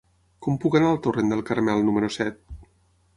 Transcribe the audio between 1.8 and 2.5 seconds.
número set?